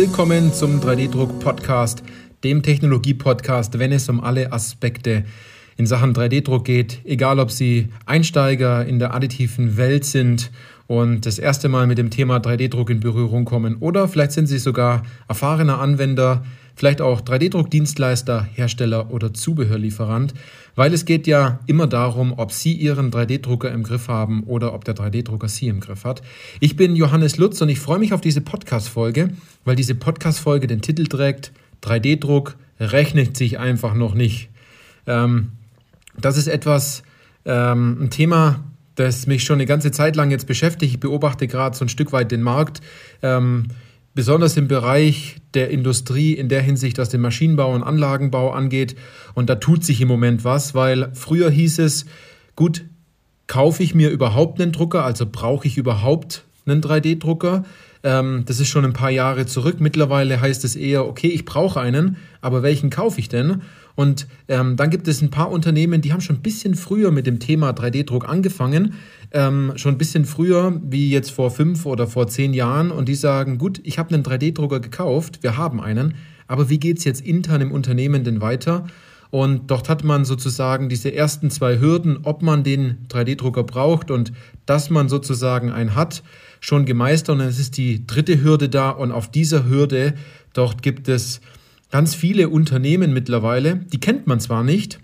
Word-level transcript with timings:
Willkommen 0.00 0.50
zum 0.50 0.80
3D-Druck-Podcast, 0.80 2.02
dem 2.42 2.62
Technologie-Podcast, 2.62 3.78
wenn 3.78 3.92
es 3.92 4.08
um 4.08 4.18
alle 4.24 4.50
Aspekte 4.50 5.24
in 5.76 5.84
Sachen 5.84 6.14
3D-Druck 6.14 6.64
geht, 6.64 7.02
egal 7.04 7.38
ob 7.38 7.50
Sie 7.50 7.90
Einsteiger 8.06 8.86
in 8.86 8.98
der 8.98 9.12
additiven 9.12 9.76
Welt 9.76 10.06
sind 10.06 10.52
und 10.86 11.26
das 11.26 11.38
erste 11.38 11.68
Mal 11.68 11.86
mit 11.86 11.98
dem 11.98 12.08
Thema 12.08 12.38
3D-Druck 12.38 12.88
in 12.88 13.00
Berührung 13.00 13.44
kommen 13.44 13.76
oder 13.76 14.08
vielleicht 14.08 14.32
sind 14.32 14.46
Sie 14.46 14.58
sogar 14.58 15.02
erfahrener 15.28 15.80
Anwender, 15.80 16.44
vielleicht 16.80 17.02
auch 17.02 17.20
3D-Druck-Dienstleister, 17.20 18.48
Hersteller 18.54 19.10
oder 19.10 19.34
Zubehörlieferant, 19.34 20.32
weil 20.76 20.94
es 20.94 21.04
geht 21.04 21.26
ja 21.26 21.60
immer 21.66 21.86
darum, 21.86 22.32
ob 22.34 22.52
Sie 22.52 22.72
Ihren 22.72 23.10
3D-Drucker 23.10 23.70
im 23.70 23.82
Griff 23.82 24.08
haben 24.08 24.44
oder 24.44 24.72
ob 24.72 24.86
der 24.86 24.96
3D-Drucker 24.96 25.46
Sie 25.46 25.68
im 25.68 25.80
Griff 25.80 26.04
hat. 26.04 26.22
Ich 26.58 26.76
bin 26.76 26.96
Johannes 26.96 27.36
Lutz 27.36 27.60
und 27.60 27.68
ich 27.68 27.78
freue 27.78 27.98
mich 27.98 28.14
auf 28.14 28.22
diese 28.22 28.40
Podcast-Folge, 28.40 29.28
weil 29.66 29.76
diese 29.76 29.94
Podcast-Folge 29.94 30.68
den 30.68 30.80
Titel 30.80 31.04
trägt 31.04 31.52
3D-Druck 31.82 32.56
rechnet 32.80 33.36
sich 33.36 33.58
einfach 33.58 33.92
noch 33.92 34.14
nicht. 34.14 34.48
Ähm, 35.06 35.52
das 36.16 36.38
ist 36.38 36.46
etwas, 36.46 37.02
ähm, 37.44 38.04
ein 38.04 38.10
Thema, 38.10 38.64
das 38.94 39.26
mich 39.26 39.44
schon 39.44 39.56
eine 39.56 39.66
ganze 39.66 39.90
Zeit 39.90 40.16
lang 40.16 40.30
jetzt 40.30 40.46
beschäftigt. 40.46 40.94
Ich 40.94 41.00
beobachte 41.00 41.46
gerade 41.46 41.76
so 41.76 41.84
ein 41.84 41.90
Stück 41.90 42.12
weit 42.12 42.32
den 42.32 42.40
Markt. 42.40 42.80
Ähm, 43.20 43.68
besonders 44.14 44.56
im 44.56 44.68
Bereich 44.68 45.36
der 45.54 45.70
Industrie 45.70 46.32
in 46.32 46.48
der 46.48 46.62
Hinsicht, 46.62 46.98
was 46.98 47.08
den 47.08 47.20
Maschinenbau 47.20 47.74
und 47.74 47.82
Anlagenbau 47.82 48.50
angeht. 48.50 48.96
Und 49.34 49.50
da 49.50 49.56
tut 49.56 49.84
sich 49.84 50.00
im 50.00 50.08
Moment 50.08 50.44
was, 50.44 50.74
weil 50.74 51.10
früher 51.14 51.50
hieß 51.50 51.78
es, 51.80 52.06
gut, 52.56 52.84
kaufe 53.46 53.82
ich 53.82 53.94
mir 53.94 54.10
überhaupt 54.10 54.60
einen 54.60 54.72
Drucker, 54.72 55.04
also 55.04 55.26
brauche 55.30 55.66
ich 55.66 55.76
überhaupt 55.76 56.44
einen 56.66 56.80
3D-Drucker? 56.80 57.64
Ähm, 58.02 58.44
das 58.46 58.60
ist 58.60 58.68
schon 58.68 58.84
ein 58.84 58.92
paar 58.92 59.10
Jahre 59.10 59.46
zurück. 59.46 59.80
Mittlerweile 59.80 60.40
heißt 60.40 60.64
es 60.64 60.76
eher, 60.76 61.06
okay, 61.06 61.28
ich 61.28 61.44
brauche 61.44 61.80
einen, 61.80 62.16
aber 62.40 62.62
welchen 62.62 62.90
kaufe 62.90 63.20
ich 63.20 63.28
denn? 63.28 63.62
Und 64.00 64.28
ähm, 64.48 64.76
dann 64.76 64.88
gibt 64.88 65.08
es 65.08 65.20
ein 65.20 65.28
paar 65.28 65.50
Unternehmen, 65.50 66.00
die 66.00 66.14
haben 66.14 66.22
schon 66.22 66.36
ein 66.36 66.42
bisschen 66.42 66.74
früher 66.74 67.10
mit 67.10 67.26
dem 67.26 67.38
Thema 67.38 67.72
3D-Druck 67.72 68.26
angefangen, 68.26 68.94
ähm, 69.30 69.74
schon 69.76 69.96
ein 69.96 69.98
bisschen 69.98 70.24
früher, 70.24 70.80
wie 70.82 71.10
jetzt 71.10 71.30
vor 71.30 71.50
fünf 71.50 71.84
oder 71.84 72.06
vor 72.06 72.26
zehn 72.26 72.54
Jahren. 72.54 72.92
Und 72.92 73.10
die 73.10 73.14
sagen, 73.14 73.58
gut, 73.58 73.78
ich 73.84 73.98
habe 73.98 74.14
einen 74.14 74.24
3D-Drucker 74.24 74.80
gekauft, 74.80 75.42
wir 75.42 75.58
haben 75.58 75.82
einen, 75.82 76.14
aber 76.46 76.70
wie 76.70 76.80
geht 76.80 76.96
es 76.96 77.04
jetzt 77.04 77.20
intern 77.20 77.60
im 77.60 77.72
Unternehmen 77.72 78.24
denn 78.24 78.40
weiter? 78.40 78.86
Und 79.28 79.70
dort 79.70 79.90
hat 79.90 80.02
man 80.02 80.24
sozusagen 80.24 80.88
diese 80.88 81.12
ersten 81.12 81.50
zwei 81.50 81.78
Hürden, 81.78 82.20
ob 82.22 82.40
man 82.40 82.64
den 82.64 83.06
3D-Drucker 83.10 83.64
braucht 83.64 84.10
und 84.10 84.32
dass 84.64 84.88
man 84.88 85.10
sozusagen 85.10 85.70
einen 85.70 85.94
hat, 85.94 86.22
schon 86.60 86.86
gemeistert. 86.86 87.34
Und 87.34 87.42
es 87.42 87.58
ist 87.58 87.76
die 87.76 88.06
dritte 88.06 88.42
Hürde 88.42 88.70
da. 88.70 88.88
Und 88.88 89.12
auf 89.12 89.30
dieser 89.30 89.68
Hürde, 89.68 90.14
dort 90.54 90.82
gibt 90.82 91.06
es 91.06 91.42
ganz 91.90 92.14
viele 92.14 92.48
Unternehmen 92.48 93.12
mittlerweile, 93.12 93.76
die 93.76 94.00
kennt 94.00 94.26
man 94.26 94.40
zwar 94.40 94.64
nicht, 94.64 95.00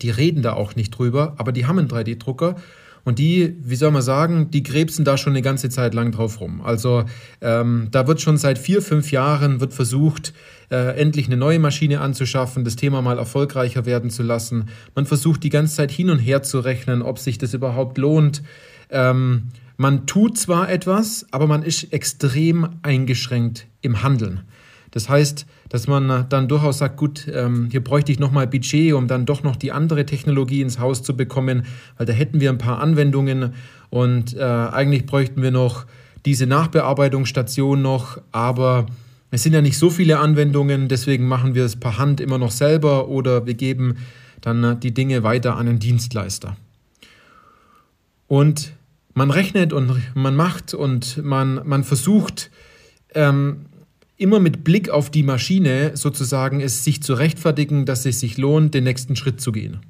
die 0.00 0.10
reden 0.10 0.42
da 0.42 0.54
auch 0.54 0.76
nicht 0.76 0.90
drüber, 0.90 1.34
aber 1.38 1.52
die 1.52 1.66
haben 1.66 1.78
einen 1.78 1.88
3D-Drucker 1.88 2.56
und 3.04 3.18
die, 3.18 3.56
wie 3.60 3.74
soll 3.74 3.90
man 3.90 4.02
sagen, 4.02 4.50
die 4.50 4.62
krebsen 4.62 5.04
da 5.04 5.16
schon 5.16 5.32
eine 5.32 5.42
ganze 5.42 5.68
Zeit 5.68 5.92
lang 5.92 6.12
drauf 6.12 6.40
rum. 6.40 6.60
Also 6.62 7.04
ähm, 7.40 7.88
da 7.90 8.06
wird 8.06 8.20
schon 8.20 8.36
seit 8.36 8.58
vier, 8.58 8.80
fünf 8.80 9.10
Jahren 9.10 9.60
wird 9.60 9.74
versucht, 9.74 10.32
äh, 10.70 10.96
endlich 10.98 11.26
eine 11.26 11.36
neue 11.36 11.58
Maschine 11.58 12.00
anzuschaffen, 12.00 12.64
das 12.64 12.76
Thema 12.76 13.02
mal 13.02 13.18
erfolgreicher 13.18 13.86
werden 13.86 14.10
zu 14.10 14.22
lassen. 14.22 14.68
Man 14.94 15.06
versucht 15.06 15.42
die 15.42 15.50
ganze 15.50 15.76
Zeit 15.76 15.90
hin 15.90 16.10
und 16.10 16.18
her 16.18 16.42
zu 16.42 16.60
rechnen, 16.60 17.02
ob 17.02 17.18
sich 17.18 17.38
das 17.38 17.54
überhaupt 17.54 17.98
lohnt. 17.98 18.42
Ähm, 18.90 19.48
man 19.76 20.06
tut 20.06 20.38
zwar 20.38 20.70
etwas, 20.70 21.26
aber 21.32 21.48
man 21.48 21.64
ist 21.64 21.92
extrem 21.92 22.68
eingeschränkt 22.82 23.66
im 23.80 24.02
Handeln. 24.04 24.42
Das 24.92 25.08
heißt, 25.08 25.46
dass 25.72 25.86
man 25.86 26.26
dann 26.28 26.48
durchaus 26.48 26.78
sagt, 26.78 26.98
gut, 26.98 27.26
ähm, 27.32 27.68
hier 27.70 27.82
bräuchte 27.82 28.12
ich 28.12 28.18
nochmal 28.18 28.46
Budget, 28.46 28.92
um 28.92 29.08
dann 29.08 29.24
doch 29.24 29.42
noch 29.42 29.56
die 29.56 29.72
andere 29.72 30.04
Technologie 30.04 30.60
ins 30.60 30.78
Haus 30.78 31.02
zu 31.02 31.16
bekommen, 31.16 31.64
weil 31.96 32.04
da 32.04 32.12
hätten 32.12 32.40
wir 32.40 32.50
ein 32.50 32.58
paar 32.58 32.78
Anwendungen 32.80 33.54
und 33.88 34.36
äh, 34.36 34.42
eigentlich 34.42 35.06
bräuchten 35.06 35.40
wir 35.40 35.50
noch 35.50 35.86
diese 36.26 36.46
Nachbearbeitungsstation 36.46 37.80
noch, 37.80 38.20
aber 38.32 38.84
es 39.30 39.44
sind 39.44 39.54
ja 39.54 39.62
nicht 39.62 39.78
so 39.78 39.88
viele 39.88 40.18
Anwendungen, 40.18 40.88
deswegen 40.88 41.26
machen 41.26 41.54
wir 41.54 41.64
es 41.64 41.76
per 41.76 41.96
Hand 41.96 42.20
immer 42.20 42.36
noch 42.36 42.50
selber 42.50 43.08
oder 43.08 43.46
wir 43.46 43.54
geben 43.54 43.96
dann 44.42 44.78
die 44.80 44.92
Dinge 44.92 45.22
weiter 45.22 45.56
an 45.56 45.68
einen 45.68 45.78
Dienstleister. 45.78 46.54
Und 48.28 48.74
man 49.14 49.30
rechnet 49.30 49.72
und 49.72 49.90
man 50.14 50.36
macht 50.36 50.74
und 50.74 51.24
man, 51.24 51.62
man 51.64 51.82
versucht, 51.82 52.50
ähm, 53.14 53.66
immer 54.22 54.40
mit 54.40 54.64
Blick 54.64 54.88
auf 54.88 55.10
die 55.10 55.22
Maschine 55.22 55.96
sozusagen 55.96 56.60
es 56.60 56.84
sich 56.84 57.02
zu 57.02 57.14
rechtfertigen, 57.14 57.84
dass 57.84 58.06
es 58.06 58.20
sich 58.20 58.38
lohnt, 58.38 58.72
den 58.72 58.84
nächsten 58.84 59.16
Schritt 59.16 59.40
zu 59.40 59.52
gehen 59.52 59.80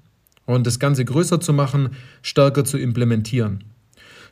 und 0.46 0.66
das 0.66 0.78
Ganze 0.78 1.04
größer 1.04 1.40
zu 1.40 1.52
machen, 1.52 1.90
stärker 2.22 2.64
zu 2.64 2.78
implementieren. 2.78 3.64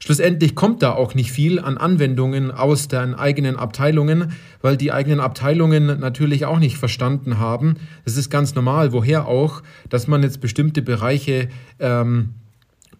Schlussendlich 0.03 0.55
kommt 0.55 0.83
da 0.83 0.93
auch 0.93 1.15
nicht 1.15 1.31
viel 1.31 1.59
an 1.59 1.77
Anwendungen 1.77 2.50
aus 2.50 2.89
den 2.89 3.15
eigenen 3.15 3.56
Abteilungen, 3.56 4.33
weil 4.62 4.78
die 4.78 4.93
eigenen 4.93 5.21
Abteilungen 5.21 6.00
natürlich 6.00 6.47
auch 6.47 6.59
nicht 6.59 6.78
verstanden 6.78 7.39
haben. 7.39 7.75
Es 8.06 8.16
ist 8.16 8.31
ganz 8.31 8.55
normal, 8.55 8.93
woher 8.93 9.27
auch, 9.27 9.62
dass 9.91 10.06
man 10.06 10.22
jetzt 10.22 10.41
bestimmte 10.41 10.81
Bereiche 10.81 11.50
ähm, 11.78 12.31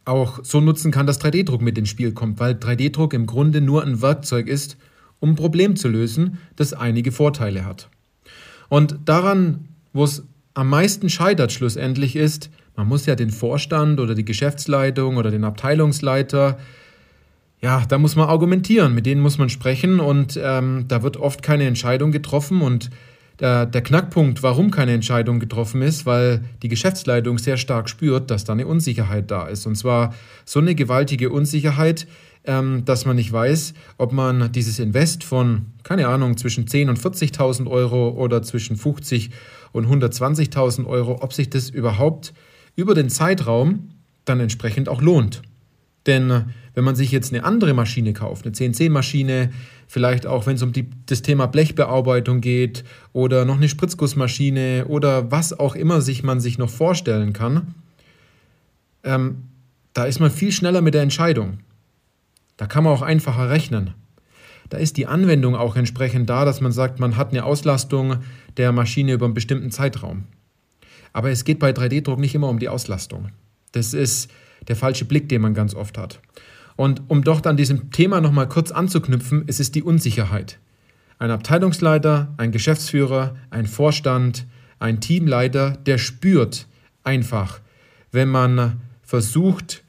auch 0.05 0.41
so 0.43 0.60
nutzen 0.60 0.93
kann, 0.93 1.06
dass 1.06 1.21
3D-Druck 1.22 1.62
mit 1.62 1.78
ins 1.78 1.89
Spiel 1.89 2.12
kommt, 2.12 2.39
weil 2.39 2.53
3D-Druck 2.53 3.15
im 3.15 3.25
Grunde 3.25 3.62
nur 3.62 3.83
ein 3.83 4.03
Werkzeug 4.03 4.47
ist, 4.47 4.77
um 5.21 5.31
ein 5.31 5.37
Problem 5.37 5.77
zu 5.77 5.89
lösen, 5.89 6.39
das 6.57 6.73
einige 6.73 7.13
Vorteile 7.13 7.65
hat. 7.65 7.89
Und 8.69 8.99
daran, 9.05 9.69
wo 9.93 10.05
es 10.05 10.25
am 10.55 10.69
meisten 10.69 11.09
scheitert 11.09 11.53
schlussendlich 11.53 12.17
ist, 12.17 12.51
man 12.77 12.89
muss 12.89 13.07
ja 13.07 13.15
den 13.15 13.31
Vorstand 13.31 14.01
oder 14.01 14.15
die 14.15 14.25
Geschäftsleitung 14.25 15.17
oder 15.17 15.31
den 15.31 15.45
Abteilungsleiter, 15.45 16.59
ja, 17.61 17.85
da 17.87 17.99
muss 17.99 18.17
man 18.17 18.29
argumentieren, 18.29 18.95
mit 18.95 19.05
denen 19.05 19.21
muss 19.21 19.37
man 19.37 19.51
sprechen 19.51 20.01
und 20.01 20.41
ähm, 20.43 20.87
da 20.89 21.03
wird 21.03 21.19
oft 21.19 21.43
keine 21.43 21.65
Entscheidung 21.65 22.11
getroffen 22.11 22.63
und 22.63 22.91
der, 23.39 23.67
der 23.67 23.83
Knackpunkt, 23.83 24.43
warum 24.43 24.71
keine 24.71 24.93
Entscheidung 24.93 25.41
getroffen 25.41 25.83
ist, 25.83 26.07
weil 26.07 26.45
die 26.63 26.69
Geschäftsleitung 26.69 27.39
sehr 27.39 27.57
stark 27.57 27.89
spürt, 27.89 28.31
dass 28.31 28.45
da 28.45 28.53
eine 28.53 28.67
Unsicherheit 28.67 29.31
da 29.31 29.47
ist. 29.47 29.67
Und 29.67 29.77
zwar 29.77 30.15
so 30.45 30.61
eine 30.61 30.75
gewaltige 30.75 31.31
Unsicherheit, 31.31 32.07
ähm, 32.45 32.84
dass 32.84 33.05
man 33.05 33.17
nicht 33.17 33.33
weiß, 33.33 33.75
ob 33.99 34.12
man 34.12 34.51
dieses 34.53 34.78
Invest 34.78 35.25
von, 35.25 35.67
keine 35.83 36.09
Ahnung, 36.09 36.37
zwischen 36.37 36.67
10.000 36.67 36.89
und 36.89 36.99
40.000 36.99 37.71
Euro 37.71 38.11
oder 38.11 38.43
zwischen 38.43 38.77
50 38.77 39.31
und 39.73 39.87
120.000 39.87 40.87
Euro, 40.87 41.19
ob 41.23 41.33
sich 41.33 41.51
das 41.51 41.71
überhaupt 41.71 42.33
über 42.77 42.95
den 42.95 43.11
Zeitraum 43.11 43.91
dann 44.25 44.41
entsprechend 44.41 44.89
auch 44.89 45.03
lohnt. 45.03 45.43
Denn 46.06 46.31
äh, 46.31 46.43
wenn 46.75 46.84
man 46.84 46.97
sich 46.97 47.11
jetzt 47.11 47.33
eine 47.33 47.45
andere 47.45 47.75
Maschine 47.75 48.12
kauft, 48.12 48.47
eine 48.47 48.53
CNC-Maschine, 48.53 49.51
vielleicht 49.87 50.27
auch 50.27 50.47
wenn 50.47 50.57
es 50.57 50.62
um 50.62 50.72
die, 50.72 50.89
das 51.07 51.22
Thema 51.22 51.47
Blechbearbeitung 51.47 52.41
geht 52.41 52.84
oder 53.12 53.45
noch 53.45 53.57
eine 53.57 53.69
Spritzgussmaschine 53.69 54.87
oder 54.87 55.31
was 55.31 55.59
auch 55.59 55.75
immer 55.75 56.01
sich 56.01 56.22
man 56.22 56.41
sich 56.41 56.59
noch 56.59 56.71
vorstellen 56.71 57.33
kann, 57.33 57.75
ähm, 59.03 59.43
da 59.93 60.05
ist 60.05 60.21
man 60.21 60.31
viel 60.31 60.53
schneller 60.53 60.81
mit 60.81 60.95
der 60.95 61.03
Entscheidung. 61.03 61.59
Da 62.60 62.66
kann 62.66 62.84
man 62.84 62.93
auch 62.93 63.00
einfacher 63.00 63.48
rechnen. 63.48 63.94
Da 64.69 64.76
ist 64.76 64.98
die 64.98 65.06
Anwendung 65.06 65.56
auch 65.56 65.76
entsprechend 65.76 66.28
da, 66.28 66.44
dass 66.44 66.60
man 66.60 66.72
sagt, 66.72 67.00
man 67.00 67.16
hat 67.16 67.31
eine 67.31 67.47
Auslastung 67.47 68.18
der 68.59 68.71
Maschine 68.71 69.15
über 69.15 69.24
einen 69.24 69.33
bestimmten 69.33 69.71
Zeitraum. 69.71 70.24
Aber 71.15 71.30
es 71.30 71.45
geht 71.45 71.59
bei 71.59 71.71
3D-Druck 71.71 72.18
nicht 72.18 72.34
immer 72.34 72.51
um 72.51 72.59
die 72.59 72.68
Auslastung. 72.68 73.30
Das 73.72 73.95
ist 73.95 74.30
der 74.68 74.77
falsche 74.77 75.07
Blick, 75.07 75.30
den 75.30 75.41
man 75.41 75.54
ganz 75.54 75.74
oft 75.74 75.97
hat. 75.97 76.21
Und 76.77 77.01
um 77.09 77.24
doch 77.24 77.42
an 77.47 77.57
diesem 77.57 77.92
Thema 77.92 78.21
nochmal 78.21 78.47
kurz 78.47 78.72
anzuknüpfen, 78.72 79.45
es 79.47 79.59
ist 79.59 79.74
die 79.74 79.83
Unsicherheit. 79.83 80.59
Ein 81.18 81.30
Abteilungsleiter, 81.30 82.34
ein 82.36 82.53
Geschäftsführer, 82.53 83.36
ein 83.48 83.65
Vorstand, 83.65 84.45
ein 84.78 85.01
Teamleiter, 85.01 85.78
der 85.86 85.97
spürt 85.97 86.66
einfach, 87.04 87.60
wenn 88.13 88.28
man 88.28 88.83
versucht, 89.03 89.83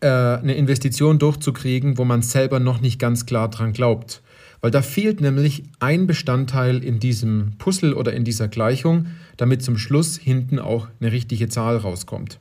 äh, 0.00 0.08
eine 0.08 0.54
Investition 0.54 1.18
durchzukriegen, 1.18 1.98
wo 1.98 2.04
man 2.04 2.22
selber 2.22 2.60
noch 2.60 2.80
nicht 2.80 2.98
ganz 2.98 3.26
klar 3.26 3.50
dran 3.50 3.72
glaubt. 3.72 4.22
Weil 4.60 4.70
da 4.70 4.82
fehlt 4.82 5.20
nämlich 5.20 5.64
ein 5.78 6.06
Bestandteil 6.06 6.82
in 6.82 6.98
diesem 6.98 7.52
Puzzle 7.58 7.94
oder 7.94 8.12
in 8.12 8.24
dieser 8.24 8.48
Gleichung, 8.48 9.06
damit 9.36 9.62
zum 9.62 9.78
Schluss 9.78 10.16
hinten 10.16 10.58
auch 10.58 10.88
eine 11.00 11.12
richtige 11.12 11.48
Zahl 11.48 11.76
rauskommt. 11.76 12.40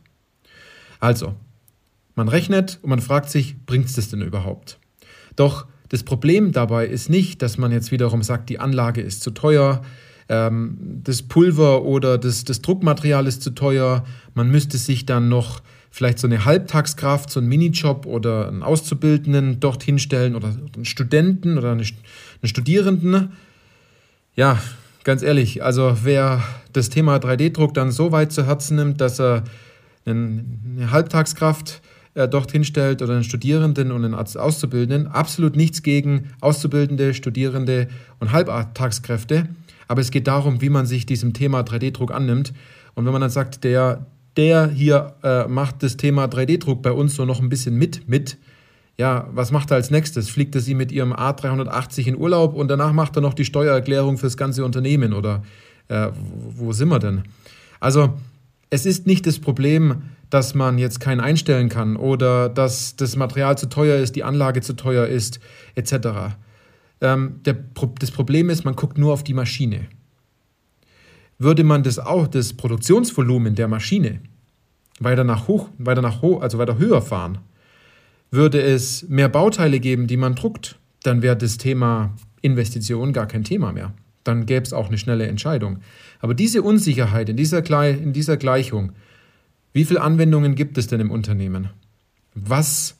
Also, 0.99 1.35
man 2.15 2.27
rechnet 2.27 2.79
und 2.81 2.89
man 2.89 3.01
fragt 3.01 3.29
sich, 3.29 3.55
bringt 3.65 3.85
es 3.85 3.93
das 3.93 4.09
denn 4.09 4.21
überhaupt? 4.21 4.79
Doch 5.35 5.67
das 5.89 6.03
Problem 6.03 6.51
dabei 6.51 6.87
ist 6.87 7.09
nicht, 7.09 7.41
dass 7.41 7.57
man 7.57 7.71
jetzt 7.71 7.91
wiederum 7.91 8.23
sagt, 8.23 8.49
die 8.49 8.59
Anlage 8.59 9.01
ist 9.01 9.21
zu 9.21 9.31
teuer, 9.31 9.83
ähm, 10.27 11.01
das 11.03 11.21
Pulver 11.21 11.83
oder 11.83 12.17
das, 12.17 12.43
das 12.43 12.61
Druckmaterial 12.61 13.27
ist 13.27 13.43
zu 13.43 13.51
teuer, 13.51 14.03
man 14.33 14.49
müsste 14.49 14.77
sich 14.77 15.05
dann 15.05 15.29
noch 15.29 15.61
vielleicht 15.89 16.19
so 16.19 16.27
eine 16.27 16.45
Halbtagskraft, 16.45 17.29
so 17.29 17.39
einen 17.39 17.49
Minijob 17.49 18.05
oder 18.05 18.47
einen 18.47 18.63
Auszubildenden 18.63 19.59
dorthin 19.59 19.99
stellen 19.99 20.35
oder 20.35 20.49
einen 20.49 20.85
Studenten 20.85 21.57
oder 21.57 21.71
einen 21.71 21.85
Studierenden. 22.43 23.33
Ja, 24.35 24.61
ganz 25.03 25.23
ehrlich, 25.23 25.63
also 25.63 25.97
wer 26.03 26.43
das 26.73 26.89
Thema 26.89 27.17
3D-Druck 27.17 27.73
dann 27.73 27.91
so 27.91 28.11
weit 28.11 28.31
zu 28.31 28.45
Herzen 28.45 28.75
nimmt, 28.75 29.01
dass 29.01 29.19
er 29.19 29.43
eine 30.05 30.91
Halbtagskraft 30.91 31.81
äh, 32.13 32.27
dorthin 32.27 32.63
stellt 32.63 33.01
oder 33.01 33.13
einen 33.13 33.23
Studierenden 33.23 33.91
und 33.91 34.03
einen 34.03 34.15
Auszubildenden, 34.15 35.07
absolut 35.07 35.55
nichts 35.55 35.83
gegen 35.83 36.31
Auszubildende, 36.41 37.13
Studierende 37.13 37.87
und 38.19 38.31
Halbtagskräfte. 38.31 39.49
Aber 39.87 40.01
es 40.01 40.11
geht 40.11 40.27
darum, 40.27 40.61
wie 40.61 40.69
man 40.69 40.85
sich 40.85 41.05
diesem 41.05 41.33
Thema 41.33 41.61
3D-Druck 41.61 42.11
annimmt. 42.11 42.53
Und 42.95 43.05
wenn 43.05 43.11
man 43.11 43.21
dann 43.21 43.29
sagt, 43.29 43.63
der, 43.63 44.07
der 44.37 44.69
hier 44.69 45.15
äh, 45.23 45.47
macht 45.47 45.83
das 45.83 45.97
Thema 45.97 46.25
3D-Druck 46.25 46.81
bei 46.81 46.91
uns 46.91 47.15
so 47.15 47.25
noch 47.25 47.41
ein 47.41 47.49
bisschen 47.49 47.75
mit, 47.75 48.07
mit, 48.07 48.37
ja, 48.97 49.27
was 49.31 49.51
macht 49.51 49.71
er 49.71 49.75
als 49.75 49.91
nächstes? 49.91 50.29
Fliegt 50.29 50.55
er 50.55 50.61
sie 50.61 50.75
mit 50.75 50.91
ihrem 50.91 51.11
A380 51.11 52.07
in 52.07 52.17
Urlaub 52.17 52.53
und 52.53 52.67
danach 52.67 52.93
macht 52.93 53.15
er 53.15 53.21
noch 53.21 53.33
die 53.33 53.45
Steuererklärung 53.45 54.17
fürs 54.17 54.37
ganze 54.37 54.63
Unternehmen 54.63 55.13
oder 55.13 55.43
äh, 55.87 56.09
wo 56.55 56.71
sind 56.71 56.89
wir 56.89 56.99
denn? 56.99 57.23
Also, 57.79 58.13
es 58.69 58.85
ist 58.85 59.07
nicht 59.07 59.25
das 59.25 59.39
Problem, 59.39 60.03
dass 60.29 60.53
man 60.53 60.77
jetzt 60.77 60.99
keinen 60.99 61.21
einstellen 61.21 61.69
kann 61.69 61.95
oder 61.95 62.49
dass 62.49 62.95
das 62.95 63.15
Material 63.15 63.57
zu 63.57 63.69
teuer 63.69 63.97
ist, 63.97 64.15
die 64.15 64.23
Anlage 64.23 64.61
zu 64.61 64.73
teuer 64.73 65.07
ist, 65.07 65.39
etc. 65.75 66.35
Ähm, 67.01 67.39
der, 67.45 67.55
das 67.99 68.11
Problem 68.11 68.49
ist, 68.49 68.65
man 68.65 68.75
guckt 68.75 68.97
nur 68.97 69.13
auf 69.13 69.23
die 69.23 69.33
Maschine. 69.33 69.87
Würde 71.39 71.63
man 71.63 71.83
das 71.83 71.99
auch, 71.99 72.27
das 72.27 72.53
Produktionsvolumen 72.53 73.55
der 73.55 73.67
Maschine 73.67 74.21
weiter 74.99 75.23
nach 75.23 75.47
hoch, 75.47 75.69
weiter 75.77 76.01
nach 76.01 76.21
hoch, 76.21 76.41
also 76.41 76.57
weiter 76.57 76.77
höher 76.77 77.01
fahren, 77.01 77.39
würde 78.31 78.61
es 78.61 79.07
mehr 79.07 79.29
Bauteile 79.29 79.79
geben, 79.79 80.07
die 80.07 80.17
man 80.17 80.35
druckt, 80.35 80.79
dann 81.03 81.21
wäre 81.21 81.37
das 81.37 81.57
Thema 81.57 82.13
Investition 82.41 83.13
gar 83.13 83.27
kein 83.27 83.43
Thema 83.43 83.71
mehr. 83.71 83.93
Dann 84.23 84.45
gäbe 84.45 84.65
es 84.65 84.73
auch 84.73 84.87
eine 84.87 84.97
schnelle 84.97 85.27
Entscheidung. 85.27 85.79
Aber 86.19 86.33
diese 86.33 86.61
Unsicherheit 86.61 87.29
in 87.29 87.37
dieser, 87.37 87.63
in 87.87 88.11
dieser 88.11 88.35
Gleichung, 88.37 88.91
wie 89.73 89.85
viele 89.85 90.01
Anwendungen 90.01 90.55
gibt 90.55 90.77
es 90.77 90.87
denn 90.87 90.99
im 90.99 91.11
Unternehmen? 91.11 91.69
Was 92.33 92.97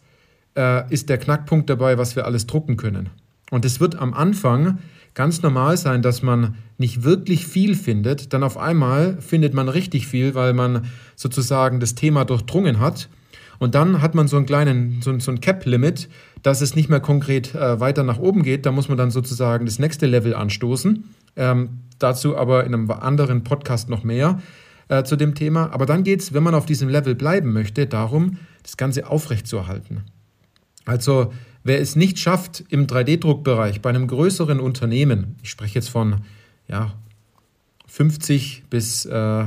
äh, 0.55 0.91
ist 0.93 1.09
der 1.09 1.17
Knackpunkt 1.17 1.69
dabei, 1.69 1.97
was 1.97 2.15
wir 2.15 2.25
alles 2.25 2.47
drucken 2.47 2.77
können? 2.77 3.09
Und 3.51 3.65
es 3.65 3.79
wird 3.79 3.95
am 3.95 4.13
Anfang 4.13 4.79
ganz 5.17 5.41
normal 5.41 5.77
sein, 5.77 6.03
dass 6.03 6.21
man 6.21 6.57
nicht 6.77 7.01
wirklich 7.01 7.47
viel 7.47 7.73
findet, 7.73 8.33
dann 8.33 8.43
auf 8.43 8.55
einmal 8.55 9.19
findet 9.19 9.51
man 9.51 9.67
richtig 9.67 10.05
viel, 10.05 10.35
weil 10.35 10.53
man 10.53 10.85
sozusagen 11.15 11.79
das 11.79 11.95
Thema 11.95 12.23
durchdrungen 12.23 12.79
hat. 12.79 13.09
Und 13.57 13.73
dann 13.73 14.03
hat 14.03 14.13
man 14.13 14.27
so 14.27 14.37
einen 14.37 14.45
kleinen, 14.45 15.01
so, 15.01 15.17
so 15.17 15.31
ein 15.31 15.41
Cap-Limit, 15.41 16.07
dass 16.43 16.61
es 16.61 16.75
nicht 16.75 16.89
mehr 16.89 16.99
konkret 16.99 17.55
äh, 17.55 17.79
weiter 17.79 18.03
nach 18.03 18.19
oben 18.19 18.43
geht. 18.43 18.67
Da 18.67 18.71
muss 18.71 18.89
man 18.89 18.97
dann 18.99 19.09
sozusagen 19.09 19.65
das 19.65 19.79
nächste 19.79 20.05
Level 20.05 20.35
anstoßen. 20.35 21.03
Ähm, 21.35 21.69
dazu 21.97 22.37
aber 22.37 22.63
in 22.65 22.75
einem 22.75 22.91
anderen 22.91 23.43
Podcast 23.43 23.89
noch 23.89 24.03
mehr 24.03 24.39
äh, 24.87 25.03
zu 25.03 25.15
dem 25.15 25.33
Thema. 25.33 25.73
Aber 25.73 25.87
dann 25.87 26.03
geht 26.03 26.21
es, 26.21 26.31
wenn 26.35 26.43
man 26.43 26.53
auf 26.53 26.67
diesem 26.67 26.89
Level 26.89 27.15
bleiben 27.15 27.53
möchte, 27.53 27.87
darum, 27.87 28.37
das 28.61 28.77
Ganze 28.77 29.09
aufrechtzuerhalten. 29.09 30.03
Also 30.85 31.33
wer 31.67 31.79
es 31.79 31.95
nicht 31.95 32.19
schafft, 32.19 32.63
im 32.69 32.87
3D-Druckbereich 32.87 33.81
bei 33.81 33.89
einem 33.89 34.07
größeren 34.07 34.59
Unternehmen, 34.59 35.35
ich 35.43 35.49
spreche 35.49 35.75
jetzt 35.75 35.89
von 35.89 36.21
ja, 36.67 36.93
50 37.87 38.63
bis 38.69 39.05
äh, 39.05 39.45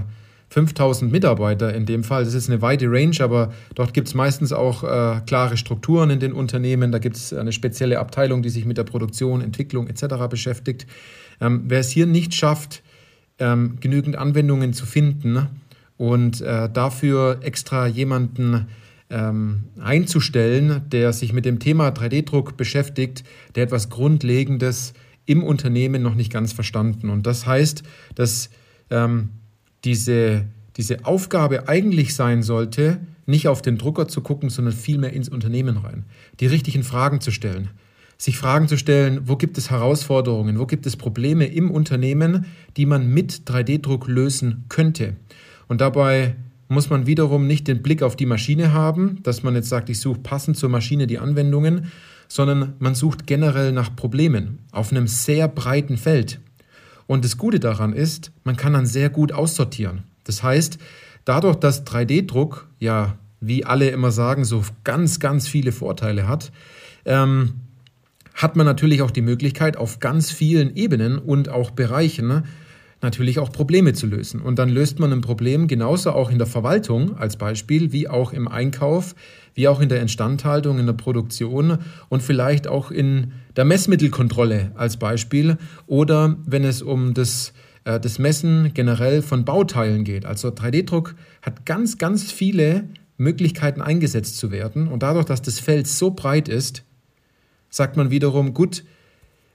5000 0.51 1.13
Mitarbeiter 1.13 1.73
in 1.73 1.87
dem 1.87 2.03
Fall. 2.03 2.25
Das 2.25 2.35
ist 2.35 2.51
eine 2.51 2.61
weite 2.61 2.87
Range, 2.91 3.17
aber 3.21 3.53
dort 3.75 3.95
gibt 3.95 4.09
es 4.09 4.15
meistens 4.15 4.53
auch 4.53 4.83
äh, 4.83 5.21
klare 5.25 5.57
Strukturen 5.57 6.11
in 6.11 6.19
den 6.19 6.33
Unternehmen. 6.33 6.91
Da 6.91 6.99
gibt 6.99 7.17
es 7.17 7.33
eine 7.33 7.53
spezielle 7.53 8.01
Abteilung, 8.01 8.43
die 8.43 8.51
sich 8.51 8.65
mit 8.65 8.77
der 8.77 8.85
Produktion, 8.85 9.41
Entwicklung 9.41 9.87
etc. 9.87 10.27
beschäftigt. 10.29 10.87
Ähm, 11.41 11.65
wer 11.69 11.81
es 11.81 11.91
hier 11.91 12.07
nicht 12.07 12.35
schafft, 12.35 12.83
ähm, 13.39 13.77
genügend 13.81 14.17
Anwendungen 14.17 14.73
zu 14.73 14.87
finden 14.87 15.47
und 15.97 16.41
äh, 16.41 16.69
dafür 16.69 17.39
extra 17.43 17.87
jemanden 17.87 18.67
ähm, 19.11 19.65
einzustellen, 19.81 20.83
der 20.91 21.13
sich 21.13 21.33
mit 21.33 21.45
dem 21.45 21.59
Thema 21.59 21.89
3D-Druck 21.89 22.57
beschäftigt, 22.57 23.25
der 23.55 23.65
etwas 23.65 23.91
Grundlegendes 23.91 24.95
im 25.27 25.43
Unternehmen 25.43 26.03
noch 26.03 26.15
nicht 26.15 26.33
ganz 26.33 26.53
verstanden. 26.53 27.11
Und 27.11 27.27
das 27.27 27.47
heißt, 27.47 27.83
dass 28.15 28.51
ähm, 28.91 29.31
diese, 29.85 30.47
diese 30.77 31.05
Aufgabe 31.05 31.69
eigentlich 31.69 32.15
sein 32.15 32.43
sollte, 32.43 33.01
nicht 33.27 33.49
auf 33.49 33.63
den 33.63 33.79
Drucker 33.79 34.09
zu 34.09 34.21
gucken, 34.23 34.51
sondern 34.51 34.75
vielmehr 34.75 35.13
ins 35.13 35.29
Unternehmen 35.29 35.77
rein. 35.77 36.05
Die 36.41 36.47
richtigen 36.47 36.83
Fragen 36.83 37.21
zu 37.21 37.31
stellen. 37.31 37.71
Sich 38.19 38.37
Fragen 38.37 38.69
zu 38.69 38.77
stellen, 38.77 39.23
wo 39.25 39.37
gibt 39.37 39.57
es 39.57 39.71
Herausforderungen, 39.71 40.59
wo 40.59 40.67
gibt 40.67 40.85
es 40.85 40.97
Probleme 40.97 41.47
im 41.47 41.71
Unternehmen, 41.71 42.47
die 42.77 42.87
man 42.87 43.09
mit 43.09 43.43
3D-Druck 43.47 44.09
lösen 44.09 44.65
könnte. 44.69 45.17
Und 45.69 45.81
dabei 45.81 46.35
muss 46.71 46.89
man 46.89 47.07
wiederum 47.07 47.47
nicht 47.49 47.67
den 47.67 47.83
Blick 47.83 48.03
auf 48.03 48.15
die 48.15 48.27
Maschine 48.27 48.73
haben, 48.73 49.23
dass 49.25 49.43
man 49.43 49.57
jetzt 49.57 49.69
sagt, 49.69 49.91
ich 49.91 49.99
suche 49.99 50.21
passend 50.21 50.57
zur 50.57 50.69
Maschine 50.69 51.09
die 51.09 51.19
Anwendungen, 51.19 51.91
sondern 52.29 52.75
man 52.79 52.95
sucht 52.95 53.27
generell 53.27 53.73
nach 53.73 53.95
Problemen 53.97 54.61
auf 54.71 54.93
einem 54.93 55.09
sehr 55.09 55.49
breiten 55.49 55.97
Feld. 55.97 56.41
Und 57.09 57.25
das 57.25 57.37
Gute 57.37 57.59
daran 57.59 57.93
ist, 57.93 58.31
man 58.45 58.57
kann 58.57 58.73
dann 58.73 58.87
sehr 58.87 59.11
gut 59.11 59.33
aussortieren. 59.33 60.05
Das 60.23 60.45
heißt, 60.45 60.79
dadurch, 61.25 61.57
dass 61.57 61.85
3D-Druck 61.85 62.69
ja, 62.79 63.19
wie 63.41 63.65
alle 63.65 63.91
immer 63.91 64.13
sagen, 64.13 64.45
so 64.45 64.63
ganz, 64.85 65.19
ganz 65.19 65.49
viele 65.49 65.73
Vorteile 65.73 66.29
hat, 66.29 66.53
ähm, 67.05 67.55
hat 68.35 68.55
man 68.55 68.65
natürlich 68.65 69.03
auch 69.03 69.11
die 69.11 69.23
Möglichkeit, 69.23 69.77
auf 69.77 69.99
ganz 69.99 70.31
vielen 70.31 70.77
Ebenen 70.77 71.19
und 71.19 71.49
auch 71.49 71.73
Bereichen 71.73 72.45
natürlich 73.03 73.39
auch 73.39 73.51
Probleme 73.51 73.93
zu 73.93 74.07
lösen. 74.07 74.41
Und 74.41 74.59
dann 74.59 74.69
löst 74.69 74.99
man 74.99 75.13
ein 75.13 75.21
Problem 75.21 75.69
genauso 75.69 76.13
auch 76.13 76.31
in 76.31 76.39
der 76.39 76.47
Verwaltung 76.47 77.17
als 77.17 77.37
Beispiel, 77.37 77.93
wie 77.93 78.09
auch 78.09 78.33
im 78.33 78.47
Einkauf, 78.47 79.15
wie 79.55 79.69
auch 79.69 79.81
in 79.81 79.89
der 79.89 80.01
Instandhaltung, 80.03 80.79
in 80.79 80.87
der 80.87 80.93
Produktion 80.93 81.79
und 82.09 82.23
vielleicht 82.23 82.69
auch 82.69 82.91
in 82.91 83.33
der 83.57 83.65
Messmittelkontrolle 83.65 84.73
als 84.75 84.97
Beispiel 84.97 85.57
oder 85.87 86.37
wenn 86.47 86.65
es 86.65 86.83
um 86.83 87.15
das, 87.15 87.53
äh, 87.85 87.99
das 87.99 88.19
Messen 88.19 88.73
generell 88.75 89.23
von 89.23 89.45
Bauteilen 89.45 90.05
geht. 90.05 90.25
Also 90.25 90.49
3D-Druck 90.49 91.15
hat 91.43 91.67
ganz, 91.67 91.99
ganz 91.99 92.31
viele 92.31 92.85
Möglichkeiten 93.17 93.83
eingesetzt 93.83 94.39
zu 94.39 94.51
werden 94.51 94.89
und 94.89 95.03
dadurch, 95.03 95.27
dass 95.27 95.43
das 95.43 95.59
Feld 95.59 95.87
so 95.87 96.11
breit 96.11 96.49
ist, 96.49 96.85
sagt 97.69 97.97
man 97.97 98.11
wiederum, 98.11 98.55
gut, 98.55 98.85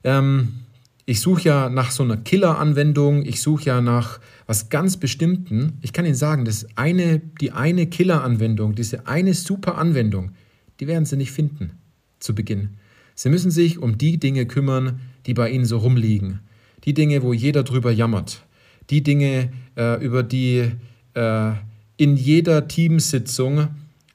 ähm, 0.03 0.64
ich 1.05 1.19
suche 1.19 1.43
ja 1.43 1.69
nach 1.69 1.91
so 1.91 2.03
einer 2.03 2.17
Killer-Anwendung, 2.17 3.25
ich 3.25 3.41
suche 3.41 3.65
ja 3.65 3.81
nach 3.81 4.19
was 4.47 4.69
ganz 4.69 4.97
Bestimmten. 4.97 5.77
Ich 5.81 5.93
kann 5.93 6.05
Ihnen 6.05 6.15
sagen, 6.15 6.45
das 6.45 6.67
eine, 6.75 7.19
die 7.19 7.51
eine 7.51 7.85
Killer-Anwendung, 7.85 8.73
diese 8.73 9.05
eine 9.05 9.33
super 9.33 9.77
Anwendung, 9.77 10.31
die 10.79 10.87
werden 10.87 11.05
Sie 11.05 11.17
nicht 11.17 11.31
finden 11.31 11.71
zu 12.19 12.33
Beginn. 12.33 12.69
Sie 13.13 13.29
müssen 13.29 13.51
sich 13.51 13.77
um 13.77 13.97
die 13.97 14.17
Dinge 14.17 14.45
kümmern, 14.45 14.99
die 15.25 15.35
bei 15.35 15.49
Ihnen 15.49 15.65
so 15.65 15.77
rumliegen. 15.77 16.39
Die 16.83 16.93
Dinge, 16.93 17.21
wo 17.21 17.33
jeder 17.33 17.63
drüber 17.63 17.91
jammert. 17.91 18.43
Die 18.89 19.03
Dinge, 19.03 19.51
äh, 19.77 20.03
über 20.03 20.23
die 20.23 20.71
äh, 21.13 21.51
in 21.97 22.17
jeder 22.17 22.67
Teamsitzung 22.67 23.67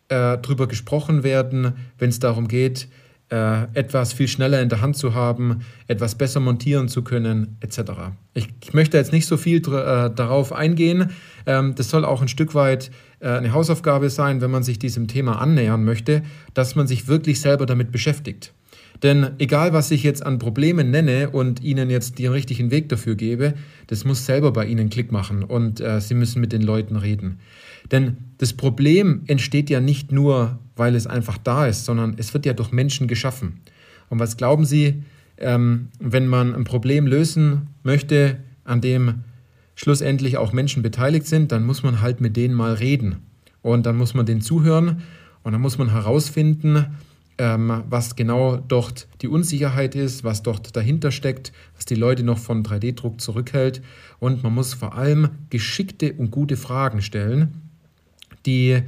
äh, 0.09 0.38
drüber 0.38 0.66
gesprochen 0.66 1.23
werden, 1.23 1.73
wenn 1.99 2.11
es 2.11 2.18
darum 2.18 2.49
geht, 2.49 2.88
äh, 3.30 3.62
etwas 3.75 4.12
viel 4.12 4.28
schneller 4.28 4.60
in 4.60 4.68
der 4.68 4.80
Hand 4.80 4.96
zu 4.96 5.14
haben, 5.14 5.60
etwas 5.87 6.14
besser 6.16 6.40
montieren 6.40 6.88
zu 6.88 7.02
können, 7.02 7.56
etc. 7.60 7.92
Ich, 8.34 8.49
ich 8.62 8.75
möchte 8.75 8.96
jetzt 8.96 9.12
nicht 9.12 9.26
so 9.26 9.37
viel 9.37 9.58
äh, 9.58 10.10
darauf 10.10 10.52
eingehen. 10.52 11.10
Ähm, 11.46 11.75
das 11.76 11.90
soll 11.90 12.04
auch 12.04 12.22
ein 12.22 12.28
Stück 12.28 12.54
weit 12.54 12.90
äh, 13.20 13.28
eine 13.28 13.52
Hausaufgabe 13.52 14.10
sein, 14.10 14.40
wenn 14.40 14.50
man 14.50 14.62
sich 14.62 14.78
diesem 14.78 15.06
Thema 15.06 15.40
annähern 15.40 15.84
möchte, 15.84 16.22
dass 16.54 16.75
man 16.75 16.87
sich 16.87 17.06
wirklich 17.06 17.40
selber 17.40 17.66
damit 17.66 17.92
beschäftigt. 17.92 18.52
Denn 19.02 19.30
egal, 19.38 19.73
was 19.73 19.90
ich 19.90 20.02
jetzt 20.02 20.25
an 20.25 20.38
Problemen 20.38 20.90
nenne 20.90 21.30
und 21.30 21.62
Ihnen 21.62 21.88
jetzt 21.88 22.19
den 22.19 22.33
richtigen 22.33 22.71
Weg 22.71 22.88
dafür 22.90 23.14
gebe, 23.14 23.54
das 23.87 24.04
muss 24.04 24.26
selber 24.26 24.52
bei 24.52 24.66
Ihnen 24.66 24.90
Klick 24.90 25.11
machen 25.11 25.42
und 25.42 25.80
äh, 25.80 26.00
Sie 26.00 26.14
müssen 26.14 26.40
mit 26.40 26.52
den 26.52 26.62
Leuten 26.62 26.97
reden. 26.97 27.38
Denn 27.90 28.19
das 28.38 28.52
Problem 28.52 29.23
entsteht 29.26 29.71
ja 29.71 29.80
nicht 29.80 30.12
nur, 30.12 30.59
weil 30.76 30.95
es 30.95 31.07
einfach 31.07 31.38
da 31.38 31.66
ist, 31.66 31.87
sondern 31.87 32.14
es 32.19 32.35
wird 32.35 32.45
ja 32.45 32.52
durch 32.52 32.73
Menschen 32.73 33.09
geschaffen. 33.09 33.61
Und 34.11 34.19
was 34.19 34.37
glauben 34.37 34.64
Sie, 34.64 35.02
ähm, 35.38 35.88
wenn 35.99 36.28
man 36.28 36.54
ein 36.54 36.64
Problem 36.64 37.07
lösen 37.07 37.69
möchte, 37.83 38.37
an 38.64 38.83
dem 38.83 39.25
schlussendlich 39.75 40.37
auch 40.37 40.52
Menschen 40.52 40.83
beteiligt 40.83 41.26
sind, 41.26 41.52
dann 41.52 41.64
muss 41.64 41.83
man 41.83 42.02
halt 42.02 42.21
mit 42.21 42.37
denen 42.37 42.54
mal 42.54 42.75
reden. 42.75 43.16
Und 43.62 43.87
dann 43.87 43.97
muss 43.97 44.12
man 44.12 44.26
denen 44.26 44.42
zuhören 44.42 45.02
und 45.42 45.52
dann 45.52 45.61
muss 45.61 45.78
man 45.78 45.90
herausfinden, 45.90 46.87
ähm, 47.40 47.85
was 47.88 48.16
genau 48.16 48.59
dort 48.59 49.09
die 49.23 49.28
Unsicherheit 49.28 49.94
ist, 49.94 50.25
was 50.25 50.42
dort 50.42 50.76
dahinter 50.76 51.11
steckt, 51.11 51.52
was 51.75 51.87
die 51.87 51.94
Leute 51.94 52.23
noch 52.23 52.37
von 52.37 52.62
3D-Druck 52.62 53.18
zurückhält. 53.18 53.80
Und 54.18 54.42
man 54.42 54.54
muss 54.54 54.75
vor 54.75 54.94
allem 54.94 55.30
geschickte 55.49 56.12
und 56.12 56.30
gute 56.30 56.59
Fragen 56.59 57.00
stellen, 57.00 57.54
die 58.44 58.82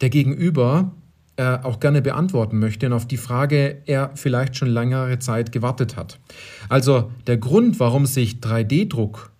der 0.00 0.10
Gegenüber 0.10 0.92
äh, 1.34 1.58
auch 1.58 1.80
gerne 1.80 2.00
beantworten 2.00 2.60
möchte 2.60 2.86
und 2.86 2.92
auf 2.92 3.08
die 3.08 3.16
Frage 3.16 3.82
er 3.86 4.12
vielleicht 4.14 4.54
schon 4.54 4.68
längere 4.68 5.18
Zeit 5.18 5.50
gewartet 5.50 5.96
hat. 5.96 6.20
Also 6.68 7.10
der 7.26 7.38
Grund, 7.38 7.80
warum 7.80 8.06
sich 8.06 8.34
3D-Druck 8.36 9.32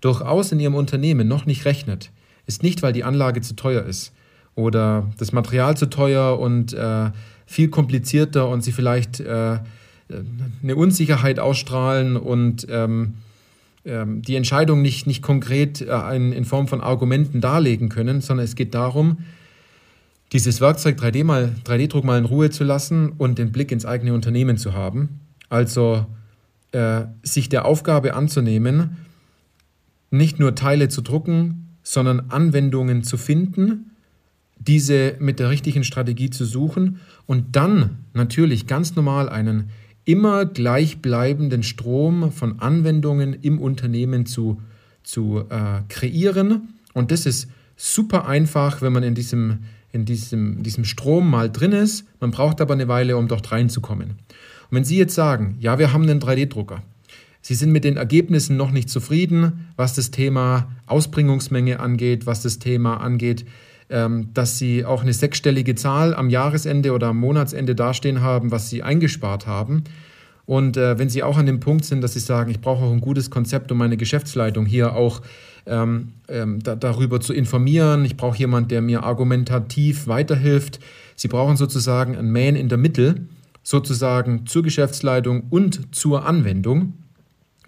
durchaus 0.00 0.52
in 0.52 0.60
Ihrem 0.60 0.76
Unternehmen 0.76 1.26
noch 1.26 1.44
nicht 1.44 1.64
rechnet, 1.64 2.12
ist 2.46 2.62
nicht, 2.62 2.82
weil 2.82 2.92
die 2.92 3.02
Anlage 3.02 3.40
zu 3.40 3.56
teuer 3.56 3.82
ist 3.82 4.12
oder 4.56 5.08
das 5.18 5.32
Material 5.32 5.76
zu 5.76 5.86
teuer 5.86 6.40
und 6.40 6.72
äh, 6.72 7.10
viel 7.46 7.68
komplizierter 7.68 8.48
und 8.48 8.64
Sie 8.64 8.72
vielleicht 8.72 9.20
äh, 9.20 9.58
eine 10.62 10.76
Unsicherheit 10.76 11.38
ausstrahlen 11.38 12.16
und 12.16 12.66
ähm, 12.68 13.14
ähm, 13.84 14.22
die 14.22 14.34
Entscheidung 14.34 14.82
nicht, 14.82 15.06
nicht 15.06 15.22
konkret 15.22 15.80
äh, 15.80 16.16
in, 16.16 16.32
in 16.32 16.44
Form 16.44 16.66
von 16.66 16.80
Argumenten 16.80 17.40
darlegen 17.40 17.88
können, 17.88 18.20
sondern 18.20 18.44
es 18.44 18.56
geht 18.56 18.74
darum, 18.74 19.18
dieses 20.32 20.60
Werkzeug 20.60 20.98
3D 20.98 21.22
mal, 21.22 21.54
3D-Druck 21.64 22.04
mal 22.04 22.18
in 22.18 22.24
Ruhe 22.24 22.50
zu 22.50 22.64
lassen 22.64 23.10
und 23.10 23.38
den 23.38 23.52
Blick 23.52 23.70
ins 23.70 23.86
eigene 23.86 24.12
Unternehmen 24.12 24.56
zu 24.58 24.72
haben. 24.74 25.20
Also 25.48 26.06
äh, 26.72 27.02
sich 27.22 27.48
der 27.48 27.64
Aufgabe 27.64 28.14
anzunehmen, 28.14 28.96
nicht 30.10 30.40
nur 30.40 30.54
Teile 30.54 30.88
zu 30.88 31.00
drucken, 31.00 31.76
sondern 31.82 32.30
Anwendungen 32.30 33.04
zu 33.04 33.16
finden, 33.16 33.92
diese 34.58 35.16
mit 35.18 35.38
der 35.38 35.50
richtigen 35.50 35.84
Strategie 35.84 36.30
zu 36.30 36.44
suchen 36.44 37.00
und 37.26 37.56
dann 37.56 37.98
natürlich 38.14 38.66
ganz 38.66 38.96
normal 38.96 39.28
einen 39.28 39.70
immer 40.04 40.46
gleichbleibenden 40.46 41.62
Strom 41.62 42.32
von 42.32 42.60
Anwendungen 42.60 43.34
im 43.34 43.58
Unternehmen 43.58 44.24
zu, 44.24 44.62
zu 45.02 45.44
äh, 45.50 45.82
kreieren. 45.88 46.74
Und 46.94 47.10
das 47.10 47.26
ist 47.26 47.48
super 47.76 48.26
einfach, 48.26 48.80
wenn 48.82 48.92
man 48.92 49.02
in 49.02 49.14
diesem, 49.14 49.58
in 49.92 50.04
diesem, 50.04 50.62
diesem 50.62 50.84
Strom 50.84 51.28
mal 51.28 51.50
drin 51.50 51.72
ist. 51.72 52.06
Man 52.20 52.30
braucht 52.30 52.60
aber 52.60 52.74
eine 52.74 52.88
Weile, 52.88 53.16
um 53.16 53.28
dort 53.28 53.50
reinzukommen. 53.50 54.10
Und 54.10 54.16
wenn 54.70 54.84
Sie 54.84 54.96
jetzt 54.96 55.14
sagen, 55.14 55.56
ja, 55.60 55.78
wir 55.78 55.92
haben 55.92 56.04
einen 56.04 56.20
3D-Drucker, 56.20 56.82
Sie 57.42 57.54
sind 57.54 57.70
mit 57.70 57.84
den 57.84 57.96
Ergebnissen 57.96 58.56
noch 58.56 58.72
nicht 58.72 58.90
zufrieden, 58.90 59.68
was 59.76 59.94
das 59.94 60.10
Thema 60.10 60.72
Ausbringungsmenge 60.86 61.78
angeht, 61.78 62.26
was 62.26 62.42
das 62.42 62.58
Thema 62.58 62.96
angeht, 62.96 63.44
dass 63.88 64.58
Sie 64.58 64.84
auch 64.84 65.02
eine 65.02 65.12
sechsstellige 65.12 65.76
Zahl 65.76 66.14
am 66.14 66.28
Jahresende 66.28 66.92
oder 66.92 67.08
am 67.08 67.18
Monatsende 67.18 67.74
dastehen 67.74 68.20
haben, 68.20 68.50
was 68.50 68.68
Sie 68.68 68.82
eingespart 68.82 69.46
haben. 69.46 69.84
Und 70.44 70.76
äh, 70.76 70.98
wenn 70.98 71.08
Sie 71.08 71.22
auch 71.22 71.36
an 71.36 71.46
dem 71.46 71.60
Punkt 71.60 71.84
sind, 71.84 72.00
dass 72.02 72.14
Sie 72.14 72.20
sagen, 72.20 72.50
ich 72.50 72.60
brauche 72.60 72.84
auch 72.84 72.92
ein 72.92 73.00
gutes 73.00 73.30
Konzept, 73.30 73.70
um 73.72 73.78
meine 73.78 73.96
Geschäftsleitung 73.96 74.64
hier 74.64 74.94
auch 74.94 75.22
ähm, 75.66 76.12
ähm, 76.28 76.62
da, 76.62 76.76
darüber 76.76 77.20
zu 77.20 77.32
informieren, 77.32 78.04
ich 78.04 78.16
brauche 78.16 78.38
jemanden, 78.38 78.68
der 78.68 78.80
mir 78.80 79.02
argumentativ 79.02 80.06
weiterhilft. 80.06 80.78
Sie 81.16 81.28
brauchen 81.28 81.56
sozusagen 81.56 82.16
ein 82.16 82.30
Man 82.30 82.54
in 82.54 82.68
der 82.68 82.78
Mitte, 82.78 83.26
sozusagen 83.64 84.46
zur 84.46 84.62
Geschäftsleitung 84.62 85.44
und 85.50 85.94
zur 85.94 86.24
Anwendung, 86.26 86.94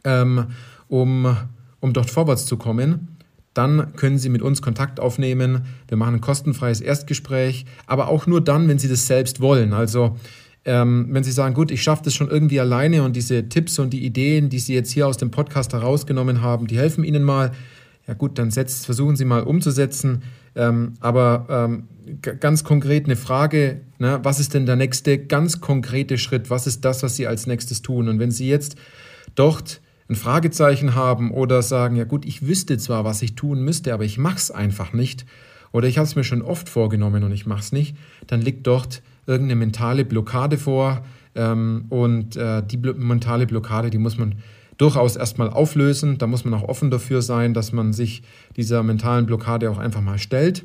ähm, 0.04 0.46
um, 0.86 1.36
um 1.80 1.92
dort 1.92 2.10
vorwärts 2.10 2.46
zu 2.46 2.56
kommen 2.56 3.17
dann 3.58 3.94
können 3.96 4.18
Sie 4.18 4.28
mit 4.28 4.40
uns 4.40 4.62
Kontakt 4.62 5.00
aufnehmen. 5.00 5.62
Wir 5.88 5.96
machen 5.96 6.14
ein 6.14 6.20
kostenfreies 6.20 6.80
Erstgespräch, 6.80 7.66
aber 7.86 8.08
auch 8.08 8.28
nur 8.28 8.40
dann, 8.40 8.68
wenn 8.68 8.78
Sie 8.78 8.88
das 8.88 9.08
selbst 9.08 9.40
wollen. 9.40 9.72
Also 9.72 10.16
ähm, 10.64 11.08
wenn 11.10 11.24
Sie 11.24 11.32
sagen, 11.32 11.54
gut, 11.54 11.72
ich 11.72 11.82
schaffe 11.82 12.04
das 12.04 12.14
schon 12.14 12.30
irgendwie 12.30 12.60
alleine 12.60 13.02
und 13.02 13.16
diese 13.16 13.48
Tipps 13.48 13.80
und 13.80 13.90
die 13.90 14.04
Ideen, 14.04 14.48
die 14.48 14.60
Sie 14.60 14.74
jetzt 14.74 14.92
hier 14.92 15.08
aus 15.08 15.16
dem 15.16 15.32
Podcast 15.32 15.72
herausgenommen 15.72 16.40
haben, 16.40 16.68
die 16.68 16.78
helfen 16.78 17.02
Ihnen 17.02 17.24
mal. 17.24 17.50
Ja 18.06 18.14
gut, 18.14 18.38
dann 18.38 18.52
setzt, 18.52 18.86
versuchen 18.86 19.16
Sie 19.16 19.24
mal 19.24 19.42
umzusetzen. 19.42 20.22
Ähm, 20.54 20.94
aber 21.00 21.46
ähm, 21.50 21.88
ganz 22.22 22.62
konkret 22.62 23.06
eine 23.06 23.16
Frage, 23.16 23.80
ne, 23.98 24.20
was 24.22 24.38
ist 24.38 24.54
denn 24.54 24.66
der 24.66 24.76
nächste 24.76 25.18
ganz 25.18 25.60
konkrete 25.60 26.16
Schritt? 26.16 26.48
Was 26.48 26.68
ist 26.68 26.84
das, 26.84 27.02
was 27.02 27.16
Sie 27.16 27.26
als 27.26 27.48
nächstes 27.48 27.82
tun? 27.82 28.08
Und 28.08 28.20
wenn 28.20 28.30
Sie 28.30 28.48
jetzt 28.48 28.76
dort 29.34 29.80
ein 30.08 30.16
Fragezeichen 30.16 30.94
haben 30.94 31.30
oder 31.30 31.62
sagen, 31.62 31.96
ja 31.96 32.04
gut, 32.04 32.24
ich 32.24 32.46
wüsste 32.46 32.78
zwar, 32.78 33.04
was 33.04 33.22
ich 33.22 33.34
tun 33.34 33.62
müsste, 33.62 33.92
aber 33.92 34.04
ich 34.04 34.18
mache 34.18 34.36
es 34.36 34.50
einfach 34.50 34.92
nicht 34.92 35.26
oder 35.72 35.86
ich 35.86 35.98
habe 35.98 36.06
es 36.06 36.16
mir 36.16 36.24
schon 36.24 36.42
oft 36.42 36.68
vorgenommen 36.68 37.24
und 37.24 37.32
ich 37.32 37.46
mache 37.46 37.60
es 37.60 37.72
nicht, 37.72 37.96
dann 38.26 38.40
liegt 38.40 38.66
dort 38.66 39.02
irgendeine 39.26 39.56
mentale 39.56 40.04
Blockade 40.04 40.56
vor 40.56 41.04
ähm, 41.34 41.86
und 41.90 42.36
äh, 42.36 42.62
die 42.62 42.78
mentale 42.78 43.46
Blockade, 43.46 43.90
die 43.90 43.98
muss 43.98 44.16
man 44.16 44.36
durchaus 44.78 45.16
erstmal 45.16 45.50
auflösen. 45.50 46.18
Da 46.18 46.26
muss 46.26 46.44
man 46.44 46.54
auch 46.54 46.66
offen 46.66 46.90
dafür 46.90 47.20
sein, 47.20 47.52
dass 47.52 47.72
man 47.72 47.92
sich 47.92 48.22
dieser 48.56 48.82
mentalen 48.82 49.26
Blockade 49.26 49.70
auch 49.70 49.78
einfach 49.78 50.00
mal 50.00 50.18
stellt. 50.18 50.64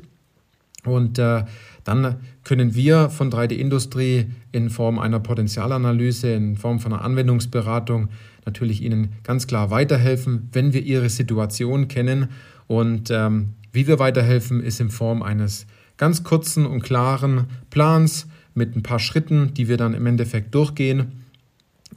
Und 0.84 1.18
äh, 1.18 1.44
dann 1.84 2.16
können 2.44 2.74
wir 2.74 3.10
von 3.10 3.30
3D-Industrie 3.30 4.26
in 4.52 4.70
Form 4.70 4.98
einer 4.98 5.20
Potenzialanalyse, 5.20 6.32
in 6.32 6.56
Form 6.56 6.80
von 6.80 6.92
einer 6.92 7.04
Anwendungsberatung 7.04 8.08
natürlich 8.46 8.82
Ihnen 8.82 9.12
ganz 9.22 9.46
klar 9.46 9.70
weiterhelfen, 9.70 10.48
wenn 10.52 10.72
wir 10.72 10.82
Ihre 10.82 11.08
Situation 11.08 11.88
kennen. 11.88 12.28
Und 12.66 13.10
ähm, 13.10 13.50
wie 13.72 13.86
wir 13.86 13.98
weiterhelfen, 13.98 14.62
ist 14.62 14.80
in 14.80 14.90
Form 14.90 15.22
eines 15.22 15.66
ganz 15.96 16.24
kurzen 16.24 16.66
und 16.66 16.82
klaren 16.82 17.46
Plans 17.70 18.26
mit 18.54 18.76
ein 18.76 18.82
paar 18.82 18.98
Schritten, 18.98 19.52
die 19.54 19.68
wir 19.68 19.76
dann 19.76 19.94
im 19.94 20.06
Endeffekt 20.06 20.54
durchgehen. 20.54 21.24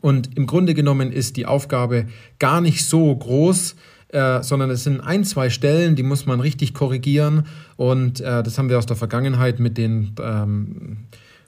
Und 0.01 0.37
im 0.37 0.47
Grunde 0.47 0.73
genommen 0.73 1.11
ist 1.11 1.37
die 1.37 1.45
Aufgabe 1.45 2.07
gar 2.39 2.61
nicht 2.61 2.85
so 2.85 3.15
groß, 3.15 3.75
äh, 4.09 4.41
sondern 4.41 4.69
es 4.69 4.83
sind 4.83 5.01
ein, 5.01 5.23
zwei 5.23 5.49
Stellen, 5.49 5.95
die 5.95 6.03
muss 6.03 6.25
man 6.25 6.39
richtig 6.39 6.73
korrigieren. 6.73 7.45
Und 7.75 8.21
äh, 8.21 8.43
das 8.43 8.57
haben 8.57 8.69
wir 8.69 8.77
aus 8.77 8.85
der 8.85 8.95
Vergangenheit 8.95 9.59
mit 9.59 9.77
den 9.77 10.13
ähm, 10.21 10.97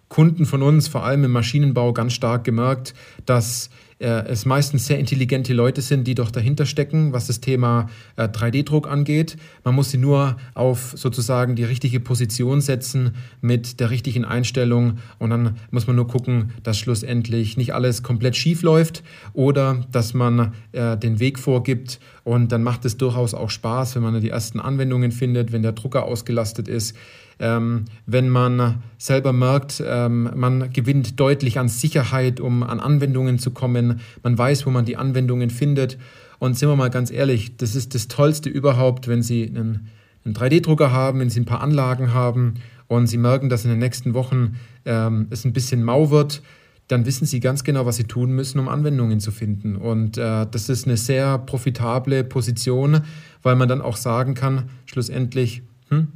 Kunden 0.09 0.45
von 0.45 0.63
uns, 0.63 0.87
vor 0.87 1.05
allem 1.05 1.23
im 1.23 1.31
Maschinenbau, 1.31 1.93
ganz 1.93 2.13
stark 2.13 2.43
gemerkt, 2.43 2.93
dass 3.25 3.69
äh, 3.99 4.25
es 4.27 4.45
meistens 4.45 4.87
sehr 4.87 4.97
intelligente 4.97 5.53
Leute 5.53 5.81
sind, 5.81 6.07
die 6.07 6.15
doch 6.15 6.31
dahinter 6.31 6.65
stecken, 6.65 7.13
was 7.13 7.27
das 7.27 7.41
Thema 7.41 7.89
äh, 8.15 8.23
3D-Druck 8.23 8.87
angeht. 8.87 9.35
Man 9.63 9.75
muss 9.75 9.91
sie 9.91 9.97
nur 9.97 10.37
auf 10.53 10.93
sozusagen 10.95 11.55
die 11.55 11.65
richtige 11.65 11.99
Position 11.99 12.61
setzen 12.61 13.15
mit 13.41 13.79
der 13.79 13.89
richtigen 13.89 14.25
Einstellung 14.25 14.99
und 15.19 15.29
dann 15.29 15.57
muss 15.69 15.85
man 15.85 15.95
nur 15.97 16.07
gucken, 16.07 16.53
dass 16.63 16.79
schlussendlich 16.79 17.57
nicht 17.57 17.73
alles 17.73 18.01
komplett 18.01 18.35
schief 18.35 18.61
läuft 18.61 19.03
oder 19.33 19.85
dass 19.91 20.13
man 20.13 20.53
äh, 20.71 20.97
den 20.97 21.19
Weg 21.19 21.37
vorgibt 21.37 21.99
und 22.29 22.51
dann 22.51 22.61
macht 22.61 22.85
es 22.85 22.95
durchaus 22.95 23.33
auch 23.33 23.49
Spaß, 23.49 23.95
wenn 23.95 24.03
man 24.03 24.21
die 24.21 24.29
ersten 24.29 24.59
Anwendungen 24.59 25.11
findet, 25.11 25.51
wenn 25.51 25.63
der 25.63 25.71
Drucker 25.71 26.03
ausgelastet 26.03 26.67
ist. 26.67 26.95
Ähm, 27.39 27.85
wenn 28.05 28.29
man 28.29 28.83
selber 28.99 29.33
merkt, 29.33 29.81
ähm, 29.83 30.29
man 30.35 30.71
gewinnt 30.71 31.19
deutlich 31.19 31.57
an 31.57 31.69
Sicherheit, 31.69 32.39
um 32.39 32.61
an 32.61 32.79
Anwendungen 32.79 33.39
zu 33.39 33.49
kommen, 33.49 34.01
man 34.21 34.37
weiß, 34.37 34.67
wo 34.67 34.69
man 34.69 34.85
die 34.85 34.95
Anwendungen 34.95 35.49
findet. 35.49 35.97
Und 36.37 36.55
sind 36.55 36.69
wir 36.69 36.75
mal 36.75 36.91
ganz 36.91 37.09
ehrlich, 37.09 37.57
das 37.57 37.73
ist 37.73 37.95
das 37.95 38.07
Tollste 38.07 38.47
überhaupt, 38.47 39.07
wenn 39.07 39.23
Sie 39.23 39.47
einen, 39.47 39.87
einen 40.23 40.35
3D-Drucker 40.35 40.91
haben, 40.91 41.21
wenn 41.21 41.31
Sie 41.31 41.39
ein 41.39 41.45
paar 41.45 41.61
Anlagen 41.61 42.13
haben 42.13 42.57
und 42.87 43.07
Sie 43.07 43.17
merken, 43.17 43.49
dass 43.49 43.63
in 43.63 43.71
den 43.71 43.79
nächsten 43.79 44.13
Wochen 44.13 44.57
ähm, 44.85 45.25
es 45.31 45.45
ein 45.45 45.53
bisschen 45.53 45.83
mau 45.83 46.11
wird, 46.11 46.43
dann 46.89 47.05
wissen 47.05 47.25
Sie 47.25 47.39
ganz 47.39 47.63
genau, 47.63 47.85
was 47.85 47.97
Sie 47.97 48.03
tun 48.03 48.31
müssen, 48.31 48.59
um 48.59 48.67
Anwendungen 48.67 49.19
zu 49.19 49.31
finden. 49.31 49.75
Und 49.75 50.17
äh, 50.17 50.47
das 50.49 50.69
ist 50.69 50.85
eine 50.85 50.97
sehr 50.97 51.37
profitable 51.37 52.23
Position, 52.23 53.01
weil 53.43 53.55
man 53.55 53.69
dann 53.69 53.81
auch 53.81 53.95
sagen 53.95 54.33
kann, 54.33 54.69
schlussendlich, 54.85 55.61
hm, 55.89 56.07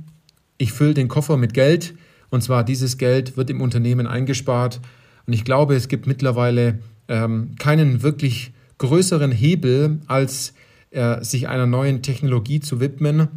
ich 0.58 0.74
fülle 0.74 0.96
den 0.96 1.08
Koffer 1.08 1.38
mit 1.38 1.54
Geld 1.54 1.94
und 2.32 2.42
zwar 2.42 2.64
dieses 2.64 2.98
Geld 2.98 3.38
wird 3.38 3.52
im 3.52 3.62
Unternehmen 3.62 4.08
eingespart. 4.08 4.82
Und 5.28 5.34
ich 5.34 5.46
glaube, 5.46 5.76
es 5.76 5.88
gibt 5.88 6.08
mittlerweile 6.08 6.80
ähm, 7.08 7.54
keinen 7.60 8.02
wirklich 8.02 8.52
größeren 8.80 9.32
Hebel, 9.32 10.00
als 10.08 10.56
äh, 10.90 11.24
sich 11.24 11.48
einer 11.48 11.68
neuen 11.68 12.02
Technologie 12.02 12.60
zu 12.60 12.80
widmen 12.80 13.28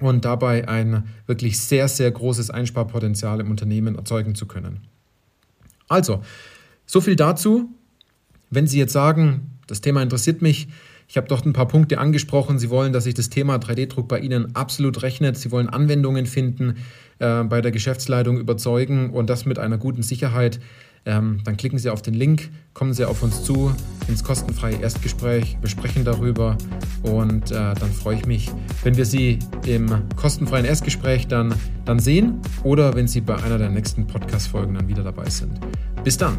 und 0.00 0.24
dabei 0.24 0.66
ein 0.66 1.04
wirklich 1.26 1.60
sehr, 1.60 1.86
sehr 1.86 2.10
großes 2.10 2.50
Einsparpotenzial 2.50 3.38
im 3.38 3.52
Unternehmen 3.52 3.94
erzeugen 3.94 4.34
zu 4.34 4.46
können. 4.46 4.80
Also, 5.88 6.22
so 6.86 7.00
viel 7.00 7.16
dazu. 7.16 7.68
Wenn 8.50 8.66
Sie 8.66 8.78
jetzt 8.78 8.92
sagen, 8.92 9.58
das 9.66 9.80
Thema 9.80 10.02
interessiert 10.02 10.40
mich, 10.40 10.68
ich 11.08 11.16
habe 11.16 11.28
dort 11.28 11.46
ein 11.46 11.52
paar 11.52 11.68
Punkte 11.68 11.98
angesprochen. 11.98 12.58
Sie 12.58 12.70
wollen, 12.70 12.92
dass 12.92 13.04
sich 13.04 13.14
das 13.14 13.30
Thema 13.30 13.56
3D-Druck 13.56 14.08
bei 14.08 14.18
Ihnen 14.18 14.56
absolut 14.56 15.02
rechnet. 15.02 15.36
Sie 15.36 15.52
wollen 15.52 15.68
Anwendungen 15.68 16.26
finden, 16.26 16.76
äh, 17.18 17.44
bei 17.44 17.60
der 17.60 17.70
Geschäftsleitung 17.70 18.38
überzeugen 18.38 19.10
und 19.10 19.30
das 19.30 19.46
mit 19.46 19.58
einer 19.58 19.78
guten 19.78 20.02
Sicherheit. 20.02 20.60
Ähm, 21.04 21.40
dann 21.44 21.56
klicken 21.56 21.78
Sie 21.78 21.88
auf 21.88 22.02
den 22.02 22.14
Link, 22.14 22.50
kommen 22.74 22.92
Sie 22.92 23.04
auf 23.04 23.22
uns 23.22 23.44
zu 23.44 23.72
ins 24.08 24.24
kostenfreie 24.24 24.80
Erstgespräch. 24.80 25.56
Wir 25.60 25.68
sprechen 25.68 26.04
darüber 26.04 26.58
und 27.04 27.52
äh, 27.52 27.74
dann 27.74 27.92
freue 27.92 28.16
ich 28.16 28.26
mich, 28.26 28.50
wenn 28.82 28.96
wir 28.96 29.06
Sie 29.06 29.38
im 29.66 29.88
kostenfreien 30.16 30.64
Erstgespräch 30.64 31.28
dann, 31.28 31.54
dann 31.84 32.00
sehen 32.00 32.40
oder 32.64 32.94
wenn 32.94 33.06
Sie 33.06 33.20
bei 33.20 33.36
einer 33.36 33.58
der 33.58 33.70
nächsten 33.70 34.08
Podcast-Folgen 34.08 34.74
dann 34.74 34.88
wieder 34.88 35.04
dabei 35.04 35.30
sind. 35.30 35.60
Bis 36.02 36.16
dann! 36.16 36.38